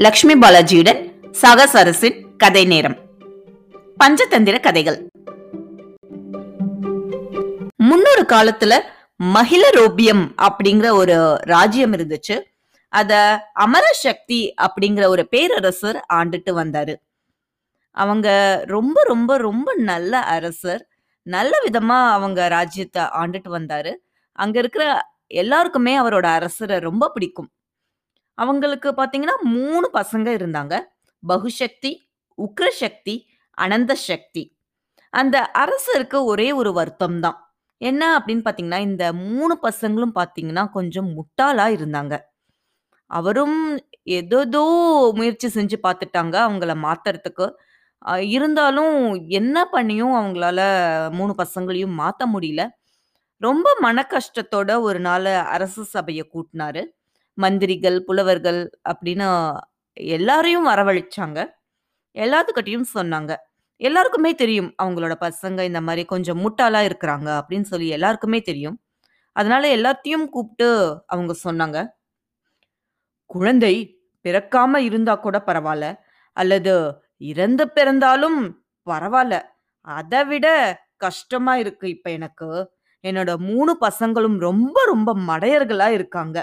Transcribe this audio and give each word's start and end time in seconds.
Lakshmi 0.00 0.34
பாலாஜியுடன் 0.34 1.12
Chagas 1.32 1.76
அரசின் 1.76 2.36
கதை 2.36 2.64
நேரம். 2.64 2.96
பஞ்சதந்திர 4.04 4.60
கதைகள். 4.60 5.10
முன்னொரு 7.76 8.22
காலத்துல 8.22 8.80
மகிழரோபியம் 9.24 10.32
அப்படிங்கிற 10.36 10.90
ஒரு 10.90 11.36
ராஜ்யம் 11.40 11.92
இருந்துச்சு. 11.92 12.40
அத 12.88 13.42
அமரசக்தி 13.54 14.54
அப்படிங்கிற 14.56 15.06
ஒரு 15.06 15.28
பேரரசர் 15.28 16.04
ஆண்டுட்டு 16.12 16.50
வந்தாரு. 16.50 16.94
அவங்க 17.90 18.60
ரொம்ப 18.66 19.02
ரொம்ப 19.02 19.36
ரொம்ப 19.36 19.74
நல்ல 19.74 20.18
அரசர். 20.18 20.88
நல்ல 21.22 21.58
விதமா 21.66 22.10
அவங்க 22.10 22.48
ராஜ்யத்தை 22.48 23.02
ஆண்டுட்டு 23.02 23.50
வந்தாரு. 23.50 23.94
அங்க 24.32 24.58
இருக்கிற 24.58 25.10
எல்லாருக்குமே 25.26 25.98
அவரோட 25.98 26.24
அரசரை 26.24 26.78
ரொம்ப 26.78 27.10
பிடிக்கும். 27.10 27.50
அவங்களுக்கு 28.40 28.90
பார்த்தீங்கன்னா 28.98 29.36
மூணு 29.56 29.86
பசங்க 29.98 30.28
இருந்தாங்க. 30.38 30.74
பகுசக்தி 31.22 31.92
உக்ரசக்தி 32.38 33.14
அனந்த 33.58 33.92
சக்தி 34.08 34.42
அந்த 35.12 35.36
அரசருக்கு 35.62 36.18
ஒரே 36.32 36.48
ஒரு 36.60 36.70
வருத்தம் 36.78 37.18
தான் 37.24 37.38
என்ன 37.80 38.02
அப்படின்னு 38.18 38.44
பார்த்தீங்கன்னா 38.46 38.80
இந்த 38.88 39.04
மூணு 39.28 39.54
பசங்களும் 39.66 40.14
பார்த்தீங்கன்னா 40.18 40.64
கொஞ்சம் 40.76 41.08
முட்டாளாக 41.16 41.76
இருந்தாங்க. 41.78 42.14
அவரும் 43.10 43.58
ஏதோதோ 44.18 44.62
முயற்சி 45.18 45.48
செஞ்சு 45.56 45.76
பார்த்துட்டாங்க 45.86 46.36
அவங்கள 46.46 46.74
மாத்துறதுக்கு. 46.86 47.46
இருந்தாலும் 48.36 48.94
என்ன 49.40 49.56
பண்ணியும் 49.74 50.14
அவங்களால 50.20 50.60
மூணு 51.18 51.32
பசங்களையும் 51.42 51.96
மாற்ற 52.02 52.22
முடியல. 52.34 52.62
ரொம்ப 53.40 53.68
மன 53.80 53.98
கஷ்டத்தோட 54.14 54.70
ஒரு 54.88 55.00
நாள் 55.08 55.28
அரசு 55.56 55.82
சபையை 55.94 56.24
கூட்டினாரு. 56.34 56.82
மந்திரிகள் 57.40 58.04
புலவர்கள் 58.04 58.60
அப்படின்னு 58.90 59.28
எல்லாரையும் 59.96 60.68
வரவழைச்சாங்க. 60.68 61.38
எல்லாத்துக்கிட்டையும் 62.14 62.90
சொன்னாங்க. 62.94 63.32
எல்லாருக்குமே 63.80 64.34
தெரியும் 64.34 64.74
அவங்களோட 64.82 65.14
பசங்க 65.20 65.60
இந்த 65.62 65.80
மாதிரி 65.80 66.04
கொஞ்சம் 66.04 66.40
முட்டாளா 66.40 66.80
இருக்கிறாங்க 66.88 67.28
அப்படின்னு 67.40 67.68
சொல்லி 67.72 67.88
எல்லாருக்குமே 67.88 68.40
தெரியும். 68.40 68.78
அதனால 69.36 69.64
எல்லாத்தையும் 69.76 70.26
கூப்பிட்டு 70.26 70.68
அவங்க 71.06 71.34
சொன்னாங்க. 71.44 71.78
குழந்தை 73.26 73.74
பிறக்காம 74.24 74.76
இருந்தா 74.76 75.14
கூட 75.16 75.42
பரவாயில்ல. 75.46 75.86
அல்லது 76.36 76.74
இறந்து 77.18 77.70
பிறந்தாலும் 77.70 78.40
பரவாயில்ல. 78.86 79.36
அதை 79.86 80.24
விட 80.24 80.48
கஷ்டமா 80.96 81.56
இருக்கு 81.56 81.88
இப்ப 81.88 82.10
எனக்கு. 82.10 82.50
என்னோட 83.04 83.36
மூணு 83.38 83.72
பசங்களும் 83.80 84.38
ரொம்ப 84.38 84.84
ரொம்ப 84.86 85.10
மடையர்களா 85.28 85.88
இருக்காங்க. 85.88 86.38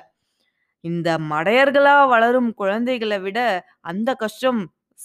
இந்த 0.88 1.18
மடையர்களா 1.30 2.08
வளரும் 2.08 2.54
குழந்தைகளை 2.54 3.20
விட 3.20 3.40
அந்த 3.82 4.14
கஷ்டம் 4.14 4.62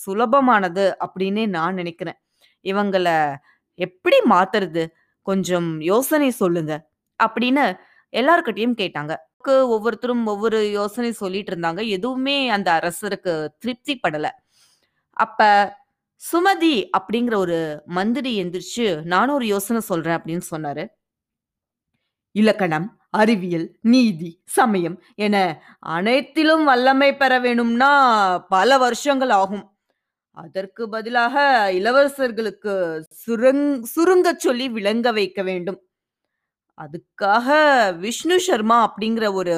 சுலபமானது 0.06 0.84
அப்படின்னே 1.04 1.46
நான் 1.46 1.74
நினைக்கிறேன். 1.74 2.18
இவங்களை 2.62 3.36
எப்படி 3.74 4.16
மாத்துறது? 4.30 4.82
கொஞ்சம் 5.22 5.80
யோசனை 5.80 6.30
சொல்லுங்க. 6.30 6.72
அப்படின்னு 7.22 7.64
எல்லார்கிட்டயும் 8.12 8.78
கேட்டாங்க. 8.80 9.12
ஒவ்வொருத்தரும் 9.66 10.26
ஒவ்வொரு 10.26 10.70
யோசனை 10.70 11.12
சொல்லிட்டு 11.12 11.54
இருந்தாங்க. 11.54 11.88
எதுவுமே 11.88 12.36
அந்த 12.48 12.68
அரசருக்கு 12.82 13.48
திருப்தி 13.58 14.00
படல. 14.02 14.30
அப்ப 15.10 15.40
சுமதி 16.32 16.88
அப்படிங்கிற 16.98 17.34
ஒரு 17.36 17.82
மந்திரி 17.86 18.32
எந்திரிச்சு 18.42 19.02
நானும் 19.02 19.34
ஒரு 19.34 19.46
யோசனை 19.46 19.82
சொல்றேன் 19.82 20.18
அப்படின்னு 20.18 20.40
சொன்னாரு. 20.50 20.84
இலக்கணம் 22.34 22.86
அறிவியல் 23.10 23.66
நீதி 23.82 24.30
சமயம் 24.46 24.96
என 25.14 25.36
அனைத்திலும் 25.78 26.64
வல்லமை 26.64 27.16
பெற 27.16 27.32
வேணும்னா 27.40 27.90
பல 28.48 28.78
வருஷங்கள் 28.78 29.30
ஆகும். 29.30 29.64
அதற்கு 30.36 30.88
பதிலாக 30.88 31.36
இளவரசர்களுக்கு 31.72 32.74
சுருங் 33.12 33.64
சுருங்க 33.94 34.34
சொல்லி 34.36 34.68
விளங்க 34.68 35.12
வைக்க 35.12 35.42
வேண்டும். 35.42 35.80
அதுக்காக 36.78 37.48
விஷ்ணு 37.98 38.40
சர்மா 38.40 38.78
அப்படிங்கிற 38.86 39.32
ஒரு 39.32 39.56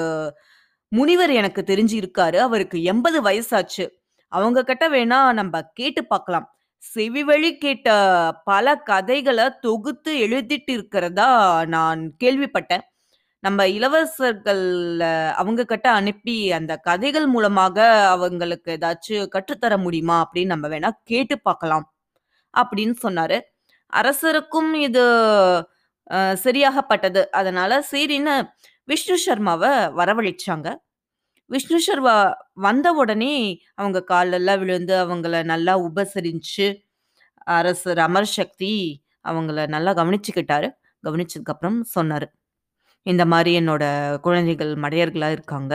முனிவர் 0.92 1.30
எனக்கு 1.30 1.62
தெரிஞ்சு 1.66 1.96
இருக்காரு 2.02 2.36
அவருக்கு 2.36 2.82
எண்பது 2.82 3.22
வயசாச்சு. 3.22 3.86
அவங்க 4.28 4.64
கிட்ட 4.64 4.88
வேணா 4.88 5.32
நம்ம 5.32 5.62
கேட்டு 5.62 6.04
பார்க்கலாம். 6.06 6.46
செவி 6.92 7.22
வழி 7.28 7.50
கேட்ட 7.62 7.88
பல 8.48 8.74
கதைகளை 8.90 9.46
தொகுத்து 9.66 10.12
எழுதிட்டு 10.26 10.72
இருக்கிறதா 10.76 11.28
நான் 11.74 12.00
கேள்விப்பட்டேன். 12.22 12.84
நம்ம 13.44 13.66
இளவரசர்கள் 13.76 14.64
அவங்க 15.40 15.62
கிட்ட 15.72 15.86
அனுப்பி 16.00 16.36
அந்த 16.58 16.72
கதைகள் 16.88 17.26
மூலமாக 17.34 17.78
அவங்களுக்கு 18.14 18.70
ஏதாச்சும் 18.76 19.30
கற்றுத்தர 19.34 19.74
முடியுமா 19.84 20.16
அப்படின்னு 20.24 20.52
நம்ம 20.54 20.68
வேணா 20.74 20.90
கேட்டு 21.12 21.36
பார்க்கலாம் 21.48 21.86
அப்படின்னு 22.54 22.96
சொன்னாரு. 23.04 23.38
அரசருக்கும் 23.92 24.72
இது 24.88 25.04
சரியாகப்பட்டது. 26.44 27.22
அதனால 27.40 27.72
சரின்னு 27.92 28.34
விஷ்ணு 28.88 29.16
சர்மாவை 29.26 29.72
வரவழைச்சாங்க. 30.00 30.68
விஷ்ணு 31.50 31.78
சர்மா 31.80 32.14
வந்த 32.66 32.86
உடனே 32.92 33.34
அவங்க 33.74 33.98
காலெல்லாம் 34.12 34.60
விழுந்து 34.62 34.94
அவங்கள 35.04 35.44
நல்லா 35.44 35.74
உபசரிச்சு 35.88 36.66
அரசர் 37.56 37.98
அமர் 37.98 38.30
சக்தி 38.38 38.72
அவங்கள 39.24 39.66
நல்லா 39.74 39.92
கவனிச்சுக்கிட்டாரு. 39.94 40.68
கவனிச்சதுக்கப்புறம் 41.04 41.78
சொன்னார் 41.96 42.26
இந்த 43.06 43.22
மாதிரி 43.32 43.50
என்னோட 43.60 43.84
குழந்தைகள் 44.26 44.72
மடையர்களாக 44.84 45.36
இருக்காங்க. 45.36 45.74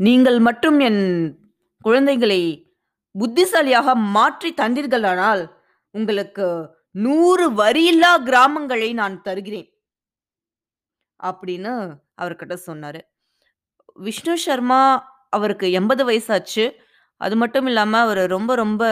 நீங்கள் 0.00 0.38
மட்டும் 0.40 0.78
என் 0.80 1.02
குழந்தைகளை 1.84 2.40
புத்திசாலியாக 3.14 3.94
மாற்றி 4.16 4.50
தந்தீர்களானால் 4.60 5.42
உங்களுக்கு 5.94 6.46
நூறு 7.04 7.46
வரியில்லா 7.60 8.12
கிராமங்களை 8.28 8.90
நான் 9.00 9.16
தருகிறேன். 9.22 9.68
அப்படின்னு 11.20 11.72
அவர்கிட்ட 12.22 12.54
சொன்னார். 12.68 13.00
விஷ்ணு 13.94 14.38
சர்மா 14.38 15.10
அவருக்கு 15.30 15.72
எண்பது 15.72 16.10
வயசாச்சு. 16.10 16.72
அது 17.16 17.36
மட்டும் 17.36 17.66
இல்லாம 17.66 17.98
அவர் 18.00 18.28
ரொம்ப 18.28 18.54
ரொம்ப 18.54 18.84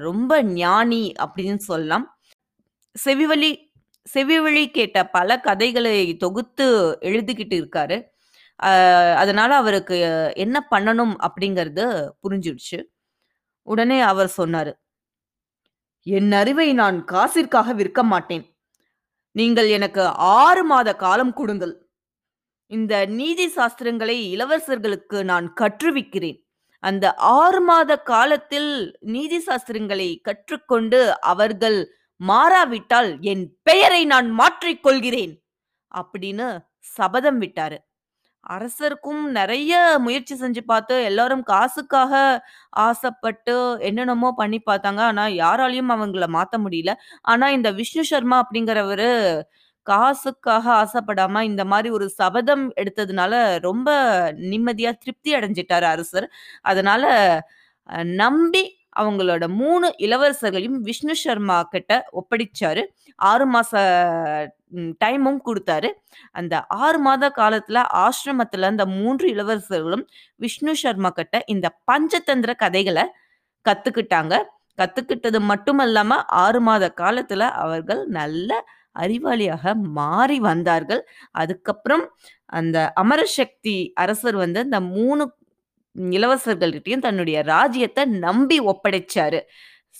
ரொம்ப 0.00 0.42
ஞானி 0.42 1.12
அப்படின்னு 1.18 1.56
சொல்லலாம். 1.56 2.18
செவிவழி 3.04 3.72
செவிவழி 4.14 4.70
கேட்ட 4.70 5.06
பல 5.08 5.40
கதைகளை 5.40 6.16
தொகுத்து 6.16 6.98
எழுதிக்கிட்டு 7.00 7.66
இருக்காரு. 7.66 8.04
ஆஹ் 8.62 9.14
அதனால 9.14 9.56
அவருக்கு 9.56 10.32
என்ன 10.36 10.66
பண்ணணும் 10.70 11.28
அப்படிங்கிறது 11.28 12.10
புரிஞ்சிடுச்சு. 12.28 12.84
உடனே 13.62 14.00
அவர் 14.00 14.32
சொன்னாரு 14.36 14.72
என் 16.02 16.32
அறிவை 16.32 16.72
நான் 16.72 17.04
காசிற்காக 17.04 17.74
விற்க 17.74 18.02
மாட்டேன். 18.02 18.56
நீங்கள் 19.32 19.68
எனக்கு 19.68 20.02
ஆறு 20.06 20.64
மாத 20.64 20.96
காலம் 20.96 21.32
கொடுங்கள். 21.32 21.83
இந்த 22.70 22.94
நீதி 23.06 23.46
சாஸ்திரங்களை 23.56 24.16
இளவரசர்களுக்கு 24.34 25.18
நான் 25.24 25.46
கற்றுவிக்கிறேன். 25.60 26.38
அந்த 26.82 27.04
ஆறு 27.14 27.60
மாத 27.60 27.92
காலத்தில் 28.02 28.70
நீதி 29.14 29.38
சாஸ்திரங்களை 29.38 30.08
கற்றுக்கொண்டு 30.22 31.00
அவர்கள் 31.32 31.78
மாறாவிட்டால் 32.20 33.10
என் 33.32 33.44
பெயரை 33.62 34.02
நான் 34.04 34.28
மாற்றிக்கொள்கிறேன் 34.40 35.34
அப்படின்னு 35.94 36.46
சபதம் 36.96 37.40
விட்டாரு. 37.42 37.78
அரசருக்கும் 38.46 39.22
நிறைய 39.30 39.72
முயற்சி 39.98 40.34
செஞ்சு 40.34 40.62
பார்த்து 40.66 40.94
எல்லாரும் 41.02 41.42
காசுக்காக 41.42 42.12
ஆசைப்பட்டு 42.86 43.54
என்னென்னமோ 43.80 44.30
பண்ணி 44.36 44.58
பார்த்தாங்க. 44.66 45.00
ஆனா 45.10 45.24
யாராலையும் 45.42 45.92
அவங்கள 45.96 46.26
மாத்த 46.36 46.58
முடியல. 46.64 46.92
ஆனா 47.22 47.48
இந்த 47.50 47.70
விஷ்ணு 47.72 48.04
சர்மா 48.04 48.38
அப்படிங்கிறவரு 48.44 49.12
காசுக்காக 49.86 50.66
ஆசைப்படாம 50.82 51.42
இந்த 51.42 51.62
மாதிரி 51.64 51.88
ஒரு 51.90 52.06
சபதம் 52.10 52.64
எடுத்ததுனால 52.82 53.34
ரொம்ப 53.60 53.88
நிம்மதியா 54.50 54.92
திருப்தி 55.02 55.32
அடைஞ்சிட்டாரு 55.34 55.86
அரசர். 55.94 56.26
அதனால 56.62 57.04
நம்பி 58.22 58.64
அவங்களோட 59.00 59.44
மூணு 59.60 59.86
இளவரசர்களையும் 59.98 60.78
விஷ்ணு 60.88 61.14
சர்மா 61.16 61.56
கிட்ட 61.64 61.92
ஒப்படைச்சாரு. 62.12 62.82
ஆறு 63.18 63.46
மாச 63.52 63.72
டைமும் 65.04 65.40
கொடுத்தாரு. 65.46 65.88
அந்த 66.32 66.54
ஆறு 66.84 66.98
மாத 66.98 67.30
காலத்துல 67.36 67.80
ஆசிரமத்துல 68.04 68.70
அந்த 68.72 68.84
மூன்று 68.96 69.26
இளவரசர்களும் 69.34 70.04
விஷ்ணு 70.36 70.74
சர்மா 70.76 71.10
கிட்ட 71.10 71.42
இந்த 71.46 71.66
பஞ்சதந்திர 71.90 72.52
கதைகளை 72.56 73.04
கத்துக்கிட்டாங்க. 73.66 74.34
கத்துக்கிட்டது 74.78 75.38
மட்டுமல்லாம 75.50 76.12
ஆறு 76.44 76.60
மாத 76.60 76.84
காலத்துல 76.96 77.42
அவர்கள் 77.64 78.02
நல்ல 78.12 78.50
அறிவாளியாக 78.94 79.74
மாறி 79.74 80.40
வந்தார்கள். 80.40 81.02
அதுக்கப்புறம் 81.30 82.04
அந்த 82.46 82.92
அமரசக்தி 82.94 83.92
அரசர் 83.94 84.36
வந்து 84.36 84.60
அந்த 84.60 84.80
மூணு 84.80 85.24
இளவரசர்கள்கிட்டையும் 85.96 86.98
தன்னுடைய 86.98 87.42
ராஜ்யத்தை 87.42 88.04
நம்பி 88.04 88.60
ஒப்படைச்சாரு. 88.60 89.40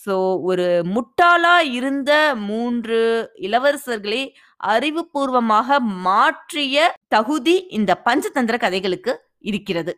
ஸோ 0.07 0.15
ஒரு 0.43 0.85
முட்டாளா 0.95 1.57
இருந்த 1.73 2.35
மூன்று 2.37 3.31
இளவரசர்களை 3.41 4.23
அறிவுபூர்வமாக 4.67 5.79
மாற்றிய 5.81 6.95
தகுதி 7.09 7.67
இந்த 7.69 7.93
பஞ்சதந்திர 8.05 8.57
கதைகளுக்கு 8.59 9.13
இருக்கிறது. 9.41 9.93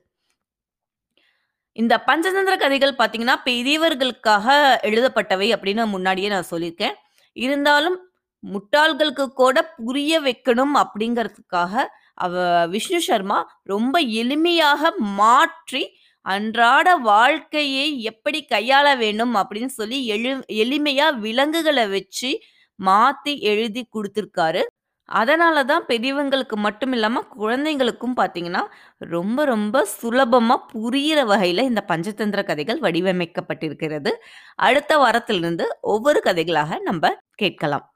இந்த 1.72 1.94
பஞ்சதந்திர 2.06 2.54
கதைகள் 2.56 2.98
பார்த்தீங்கன்னா, 2.98 3.36
பெரியவர்களுக்காக 3.44 4.46
எழுதப்பட்டவை 4.82 5.48
அப்படின்னு 5.54 5.84
முன்னாடியே 5.86 6.28
நான் 6.28 6.50
சொல்லியிருக்கேன். 6.50 6.94
இருந்தாலும் 7.32 8.05
முட்டாள்களுக்கு 8.52 9.26
கூட 9.32 9.56
புரிய 9.76 10.20
வைக்கணும் 10.20 10.74
அப்படிங்கிறதுக்காக, 10.82 11.74
அவ 12.16 12.34
விஷ்ணு 12.66 13.00
சர்மா 13.00 13.38
ரொம்ப 13.64 13.94
எளிமையாக 14.22 14.90
மாற்றி, 15.20 15.82
அன்றாட 16.26 16.88
வாழ்க்கையை 17.10 17.86
எப்படி 18.02 18.38
கையாள 18.52 18.86
வேண்டும் 18.98 19.34
அப்படின்னு 19.34 19.72
சொல்லி 19.78 19.98
எழு 20.06 20.30
எளிமையா 20.62 21.08
விலங்குகளை 21.18 21.86
வச்சு 21.88 22.30
மாத்தி 22.78 23.34
எழுதி 23.50 23.82
கொடுத்துருக்காரு. 23.94 24.62
அதனால 25.06 25.64
தான் 25.64 25.84
பெரியவங்களுக்கு 25.88 26.56
மட்டும் 26.56 26.92
இல்லாமல் 26.92 27.26
குழந்தைங்களுக்கும் 27.40 28.12
பார்த்தீங்கன்னா, 28.16 28.60
ரொம்ப 28.98 29.44
ரொம்ப 29.44 29.84
சுலபமாக 29.84 30.64
புரிகிற 30.72 31.24
வகையில் 31.24 31.62
இந்த 31.62 31.84
பஞ்சதந்திர 31.88 32.44
கதைகள் 32.44 32.80
வடிவமைக்கப்பட்டிருக்கிறது. 32.80 34.10
அடுத்த 34.54 34.98
வாரத்திலிருந்து 34.98 35.78
ஒவ்வொரு 35.80 36.22
கதைகளாக 36.24 36.78
நம்ம 36.78 37.16
கேட்கலாம். 37.34 37.92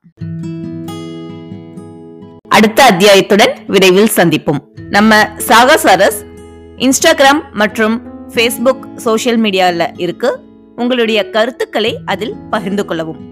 அடுத்த 2.48 2.84
அத்தியாயத்துடன் 2.90 3.56
விரைவில் 3.66 4.10
சந்திப்போம். 4.16 4.60
நம்ம 4.90 5.22
சாகசரஸ் 5.22 6.28
இன்ஸ்டாகிராம் 6.76 7.42
மற்றும் 7.52 8.02
ஃபேஸ்புக் 8.28 8.94
சோஷியல் 8.96 9.40
மீடியாவில் 9.40 9.90
இருக்கு. 9.96 10.40
உங்களுடைய 10.76 11.30
கருத்துக்களை 11.30 11.98
அதில் 12.06 12.34
பகிர்ந்து 12.50 12.84
கொள்ளவும். 12.84 13.28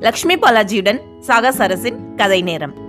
லக்ஷ்மி 0.00 0.34
பாலாஜியுடன் 0.34 1.00
சாகசாரஸின் 1.26 2.14
கதை 2.14 2.42
நேரம். 2.42 2.81